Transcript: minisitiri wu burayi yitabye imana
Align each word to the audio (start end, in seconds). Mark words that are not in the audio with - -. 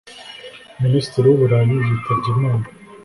minisitiri 0.83 1.25
wu 1.27 1.39
burayi 1.41 1.75
yitabye 1.87 2.29
imana 2.35 2.65